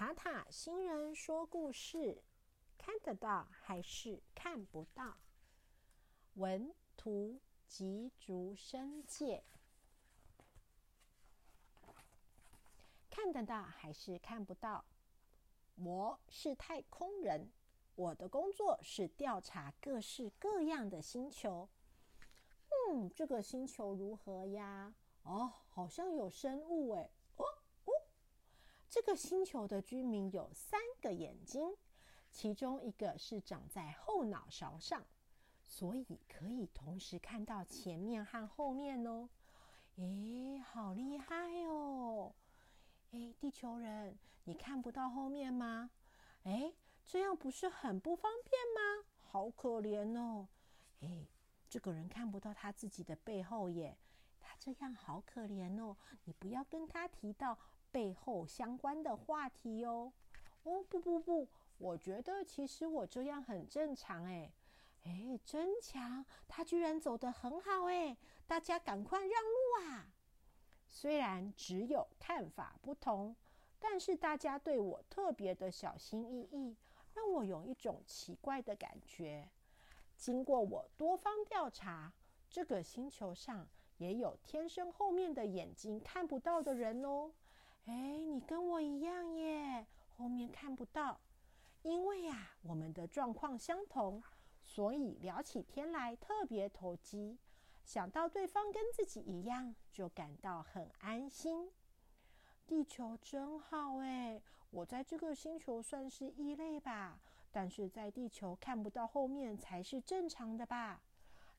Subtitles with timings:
[0.00, 2.22] 塔塔星人说故事，
[2.78, 5.18] 看得到还是看不到？
[6.36, 7.38] 文图
[7.68, 9.44] 吉竹生介，
[13.10, 14.86] 看得到还是看不到？
[15.74, 17.52] 我是太空人，
[17.94, 21.68] 我的工作是调查各式各样的星球。
[22.88, 24.94] 嗯，这个星球如何呀？
[25.24, 27.10] 哦，好像有生物诶。
[28.90, 31.76] 这个星球的居民有三个眼睛，
[32.32, 35.06] 其中一个是长在后脑勺上，
[35.64, 39.28] 所以可以同时看到前面和后面哦。
[39.94, 42.34] 诶，好厉害哦！
[43.12, 45.92] 诶，地球人，你看不到后面吗？
[46.42, 46.74] 诶，
[47.06, 49.06] 这样不是很不方便吗？
[49.20, 50.48] 好可怜哦！
[51.02, 51.28] 诶，
[51.68, 53.96] 这个人看不到他自己的背后耶，
[54.40, 55.96] 他这样好可怜哦！
[56.24, 57.56] 你不要跟他提到。
[57.90, 60.12] 背后相关的话题哦，
[60.62, 64.52] 哦不不不，我觉得其实我这样很正常哎，
[65.04, 68.16] 哎真强，他居然走得很好哎，
[68.46, 70.12] 大家赶快让路啊！
[70.86, 73.36] 虽然只有看法不同，
[73.78, 76.76] 但是大家对我特别的小心翼翼，
[77.14, 79.48] 让我有一种奇怪的感觉。
[80.16, 82.12] 经过我多方调查，
[82.50, 83.66] 这个星球上
[83.96, 87.32] 也有天生后面的眼睛看不到的人哦。
[87.86, 87.92] 哎，
[88.26, 89.86] 你跟我一样耶，
[90.16, 91.20] 后面看不到。
[91.82, 94.22] 因为呀，我们的状况相同，
[94.62, 97.38] 所以聊起天来特别投机。
[97.84, 101.70] 想到对方跟自己一样，就感到很安心。
[102.66, 107.18] 地球真好哎，我在这个星球算是异类吧，
[107.50, 111.02] 但是在地球看不到后面才是正常的吧？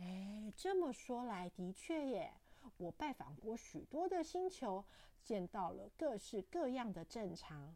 [0.00, 2.32] 哎，这么说来，的确耶。
[2.76, 4.84] 我拜访过许多的星球，
[5.22, 7.74] 见到了各式各样的正常：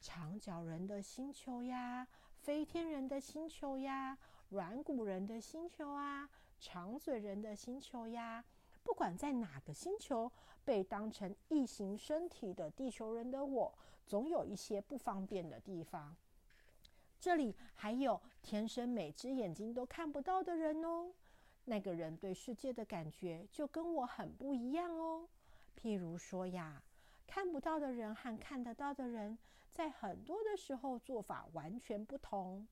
[0.00, 2.06] 长脚人的星球呀，
[2.38, 8.44] 飞天人的星球呀，软骨人的星球啊，长嘴人的星球呀。
[8.82, 10.32] 不管在哪个星球，
[10.64, 16.16] 被当成异形身体的地球人的我，总有一些不方便的地方。
[17.20, 21.12] 这里还有天生每只眼睛都看不到的人哦。
[21.70, 25.28] 那个人对世界的感觉就跟我很不一样哦。
[25.80, 26.82] 譬如说呀，
[27.28, 29.38] 看不到的人和看得到的人，
[29.70, 32.66] 在很多的时候做法完全不同。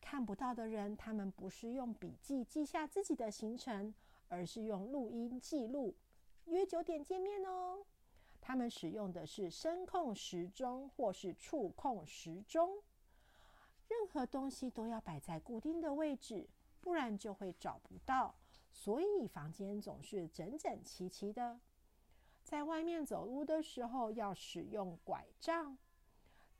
[0.00, 3.92] 看不到的人，他们不是用笔记记下自己的行程，
[4.28, 5.94] 而是用录音记录，
[6.46, 7.84] 约九点见面哦。
[8.40, 12.82] 他们使用的是声控时钟或是触控时钟，
[13.88, 16.48] 任何东西都要摆在固定的位置。
[16.86, 18.32] 不然就会找不到，
[18.70, 21.58] 所以房间总是整整齐齐的。
[22.44, 25.76] 在外面走路的时候要使用拐杖，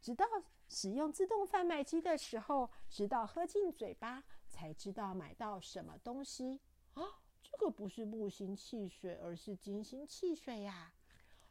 [0.03, 0.27] 直到
[0.69, 6.61] 使用自动贩卖机的时候，直到喝进嘴巴才知道买到什么东西
[6.95, 7.05] 啊！
[7.41, 10.93] 这个不是木星汽水，而是金星汽水呀。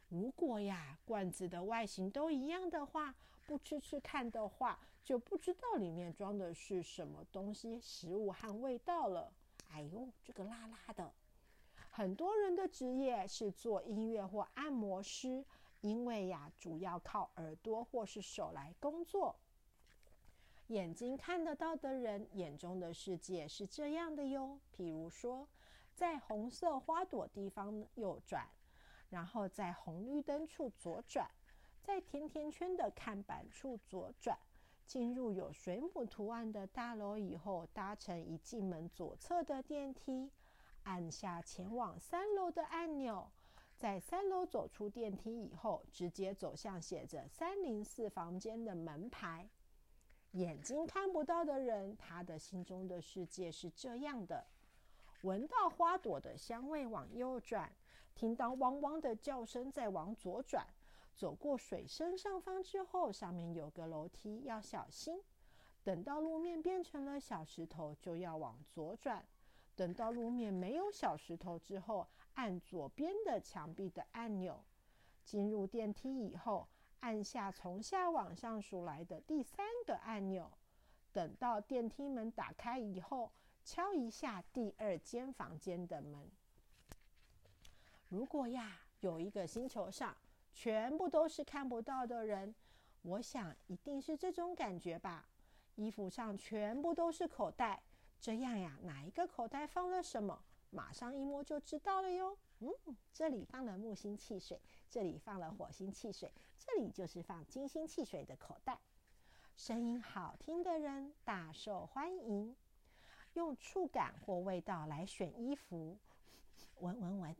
[0.08, 3.14] 如果呀，罐子的外形都一样的话，
[3.46, 9.32] 不吃吃看的话，就不知道里面装的是什么东西、食物和味道了。
[9.70, 11.12] 哎呦，这个辣辣的！
[11.90, 15.44] 很多人的职业是做音乐或按摩师，
[15.80, 19.34] 因为呀，主要靠耳朵或是手来工作。
[20.68, 24.58] 眼睛看得到的人眼中的世界是这样的哟。
[24.76, 25.48] 比如说，
[25.94, 28.48] 在红色花朵地方右转。
[29.08, 31.30] 然后在红绿灯处左转，
[31.82, 34.36] 在甜甜圈的看板处左转，
[34.86, 40.30] 进入有水母图案的大楼以后，搭乘一进门左侧的电梯，
[40.84, 43.30] 按下前往三楼的按钮，
[43.76, 49.48] 在三楼走出电梯以后，直接走向写着三零四房间的门牌。
[50.32, 54.44] 眼睛看不到的人，他的心中的世界是这样的。
[55.22, 57.70] 闻到花朵的香味，往右转；
[58.16, 60.66] 听到汪汪的叫声，再往左转。
[61.14, 65.22] 走过水深上方之后，上面有个楼梯，要小心。
[65.84, 69.24] 等到路面变成了小石头，就要往左转。
[69.74, 74.64] 等到路面没有小石头之后，按左边的墙壁的按钮。
[75.22, 76.66] 进入电梯以后，
[77.00, 80.50] 按下从下往上数来的第三个按钮。
[81.12, 83.30] 等到电梯门打开以后。
[83.68, 86.30] 敲一下第二间房间的门。
[88.08, 90.16] 如果呀，有一个星球上
[90.52, 92.54] 全部都是看不到的人，
[93.02, 95.28] 我想一定是这种感觉吧。
[95.74, 97.82] 衣服上全部都是口袋，
[98.20, 102.38] 这样呀，哪一个口袋放了什么，马上一摸就知道了哟。
[102.60, 102.72] 嗯，
[103.12, 104.58] 这里放了木星汽水，
[104.88, 108.78] 这里放了火星汽水，这里就是放金星汽水的口袋。
[109.56, 112.56] 声音好听的人大受欢迎。
[113.34, 115.98] 用触感或味道来选衣服，
[116.80, 117.36] 闻 闻闻。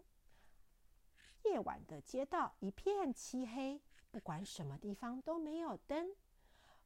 [1.47, 6.15] 夜晚的街道一片漆黑，不管什么地方都没有灯。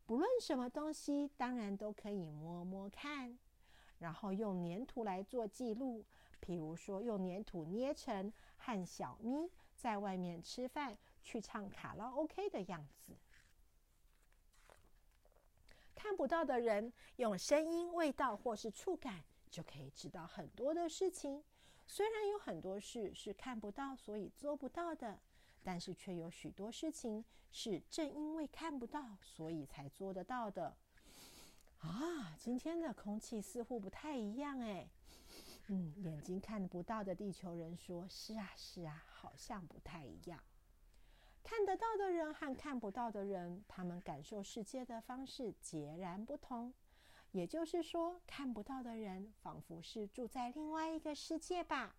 [0.06, 3.38] 不论什么东西，当然都可以摸摸看，
[3.98, 6.04] 然后用粘土来做记录。
[6.40, 13.16] 譬如说，用粘土捏成和小咪在外面吃饭、去唱卡拉 OK 的样子。
[15.94, 21.44] 看不到的人，用声音、味道或是触感，就可以知道很多的事情。
[21.92, 25.18] 虽然有很多事是看不到，所以做不到的。
[25.64, 30.76] 但是却有许多事情是正因为看不到，所以才做得到的。
[31.80, 34.88] 啊，今天的空气似乎不太一样哎。
[35.66, 40.40] 嗯，眼睛看不到的地球人说：“是啊，是啊，好像不太一样。”
[41.42, 46.72] 看得到的人和看不到的人，他们感受世界的方式截然不同。
[47.32, 51.94] 也就是说，看不到的人仿佛是住在另外一个世界吧。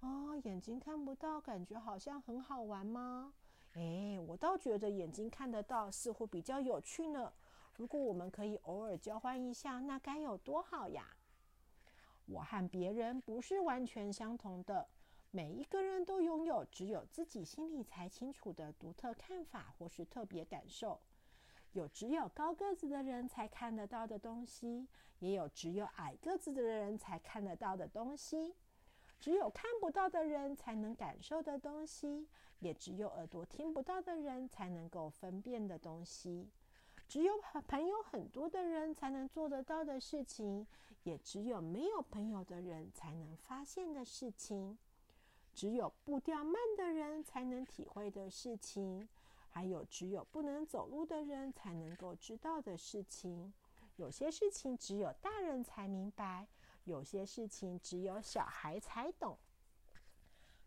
[0.00, 3.34] 哦，眼睛看不到，感觉好像很好玩吗？
[3.72, 7.32] 哎，我倒觉得眼睛看得到似乎比较有趣呢。
[7.74, 11.16] 如果我们可以偶尔交换一下，那该有多好呀！
[12.26, 14.88] 我和别人不是完全相同的，
[15.30, 21.00] 每一个人都拥有只有自己心里才清楚的独特看法或是特别感受。
[21.76, 24.88] 有只有高个子的人才看得到的东西，
[25.18, 28.54] 也有只有矮个子的人才看得到的东西。
[29.20, 32.26] 只有看不到的人才能感受的东西，
[32.60, 36.48] 也只有耳朵听不到的人才能够分辨的东西；
[37.06, 37.34] 只有
[37.66, 40.66] 朋友很多的人才能做得到的事情，
[41.02, 44.76] 也只有没有朋友的人才能发现的事情；
[45.54, 49.08] 只有步调慢的人才能体会的事情，
[49.56, 53.50] 还有只有不能走路的人才能够知道的事情。
[53.96, 56.46] 有些事情只有大人才明白。
[56.84, 59.38] 有些事情只有小孩才懂，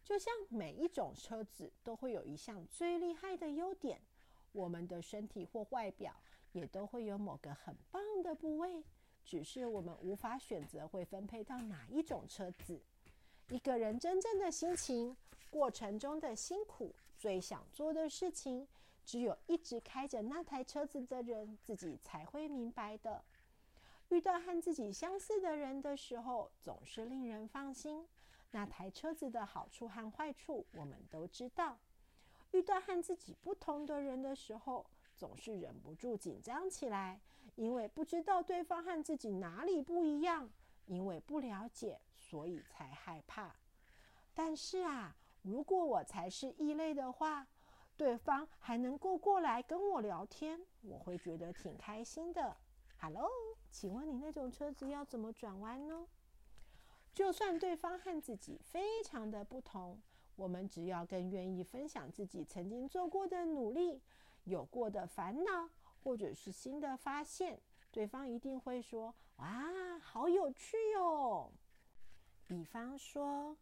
[0.03, 4.01] 就像每一种车子都会有一项最厉害的优点，
[4.53, 6.11] 我们的身体或外表
[6.51, 8.83] 也都会有某个很棒的部位，
[9.23, 12.81] 只是我们无法选择会分配到哪一种车子。
[13.49, 15.15] 一个人真正的心情、
[15.51, 18.65] 过程中的辛苦、最想做的事情，
[19.03, 23.21] 只有一直开着那台车子的人自己才会明白的。
[24.07, 28.07] 遇到和自己相似的人的时候，总是令人放心。
[28.51, 31.77] 那台车子的好处和坏处，我们都知道。
[32.51, 37.19] 遇到和自己不同的人的时候，总是忍不住紧张起来，
[37.55, 40.49] 因为不知道对方和自己哪里不一样，
[40.85, 43.53] 因为不了解，所以才害怕。
[44.33, 47.47] 但是啊，如果我才是异类的话，
[47.95, 52.57] 对方还能够过来跟我聊天，我会觉得挺开心的。
[52.97, 53.29] Hello。
[53.71, 56.07] 请问你那种车子要怎么转弯呢？
[57.13, 60.01] 就算对方和自己非常的不同，
[60.35, 64.01] 我们只要更愿意分享自己曾经做过的努力、
[64.45, 65.69] 有过的烦恼，
[66.03, 71.51] 或者是新的发现，对方一定会说：“哇，好有趣哟！”
[72.47, 73.55] 比方说，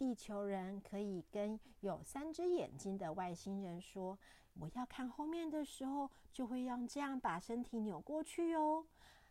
[0.00, 4.18] 地球人可以跟有三只眼睛的外星人说
[4.58, 8.86] ：“我要看后面的时候，就会用这样把身体扭过去哟。”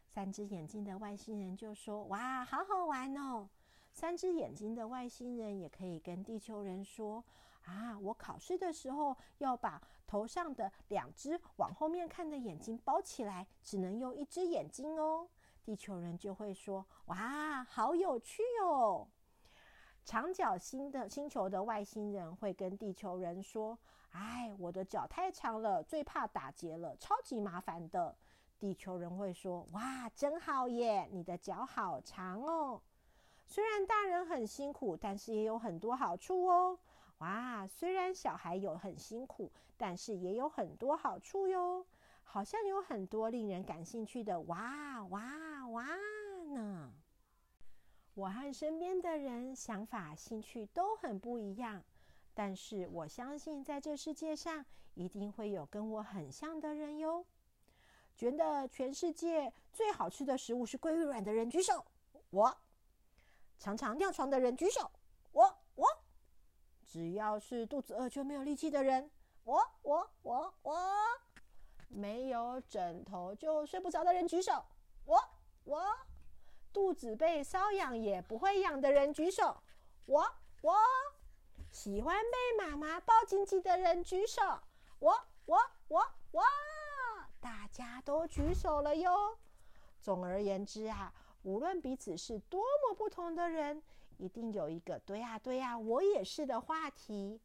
[0.06, 3.50] 三只眼睛的外星人就说：“哇，好好玩哦！”
[3.92, 7.26] 三只眼睛的外星人也可以跟地球人说
[7.66, 15.28] ：“啊，我考试的时候要把头上的两只往后面看的眼睛包起来，只能用一只眼睛哦。”
[15.66, 19.08] 地球人就会说：“哇，好有趣哦！”
[20.10, 23.78] 长角星的星球的外星人会跟地球人说
[24.10, 28.18] ：“哎，我的脚太长了，最怕打结了，超级麻烦的。”
[28.58, 31.08] 地球人会说：“哇，真好耶！
[31.12, 32.82] 你的脚好长哦。
[33.46, 36.80] 虽然大人很辛苦，但是也有很多好处哦。
[37.20, 41.86] 哇，虽然小孩有很辛苦，但是也有很多好处哟。
[42.24, 45.86] 好像有很多令人感兴趣的哇哇哇。
[48.20, 51.82] 我和身边的人想法、兴趣都很不一样，
[52.34, 57.26] 但是我相信在这世界上一定会有跟我很像的人哟。”
[58.18, 61.86] 觉得全世界最好吃的食物是鲑鱼卵的人举手。
[62.32, 62.58] 我
[63.58, 64.92] 常常尿床的人举手。
[65.32, 65.88] 我我
[66.86, 69.10] 只要是肚子饿就没有力气的人。
[69.46, 70.78] 我我我我
[71.88, 74.62] 没有枕头就睡不着的人举手。
[75.06, 75.18] 我
[75.64, 75.82] 我
[76.72, 79.58] 肚子被瘙痒也不会痒的人举手。
[80.06, 80.28] 我
[80.62, 80.76] 我
[81.72, 84.42] 喜欢被妈妈抱紧紧的人举手。
[85.00, 85.58] 我我
[85.88, 86.00] 我
[86.32, 86.44] 我，
[87.40, 89.38] 大家都举手了哟。
[90.02, 93.82] 总而言之啊，无论彼此是多么不同的人，
[94.18, 97.40] 一定有一个“对呀对呀，我也是”的话题。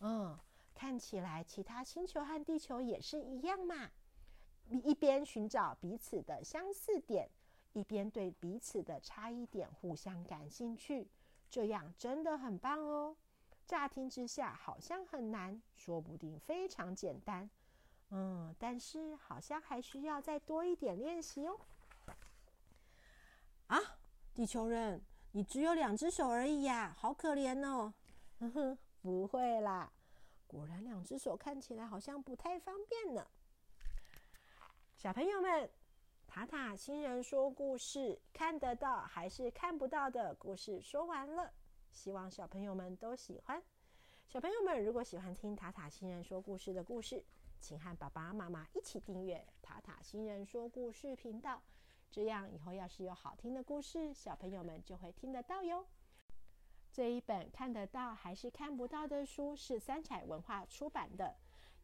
[0.00, 0.38] 嗯，
[0.74, 3.90] 看起来其他星球和地球也是一样嘛。
[4.84, 7.30] 一边寻找彼此的相似点，
[7.78, 11.06] 一边对彼此的差异点互相感兴趣，
[11.48, 13.16] 这样真的很棒哦。
[13.64, 17.48] 乍听之下好像很难，说不定非常简单。
[18.10, 21.60] 嗯，但是好像还需要再多一点练习哦。
[23.68, 23.78] 啊，
[24.34, 25.00] 地球人，
[25.32, 27.92] 你只有两只手而已呀，好可怜哦。
[28.40, 29.92] 呵呵，不会啦，
[30.46, 33.26] 果然两只手看起来好像不太方便呢。
[34.96, 35.70] 小朋友们，
[36.28, 41.50] 塔塔星人说故事，看得到还是看不到的故事说完了。
[41.90, 43.60] 希望小朋友们都喜欢。
[44.28, 47.24] 小朋友们，如果喜欢听塔塔星人说故事的故事，
[47.58, 51.62] 请和爸爸妈妈一起订阅塔塔星人说故事频道。
[52.10, 55.86] 这样以后要是有好听的故事，小朋友们就会听得到哟。
[56.92, 61.34] 这一本看得到还是看不到的书是三彩文化出版的。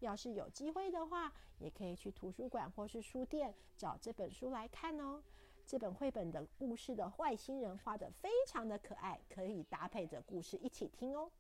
[0.01, 5.23] 要是有机会的话，也可以去图书馆或是书店找这本书来看哦。
[5.67, 11.31] 这本绘本的故事的外星人画的非常的可爱，可以搭配着故事一起听哦。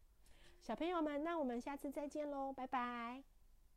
[0.61, 3.34] 小朋友们，那我们下次再见喽，拜拜。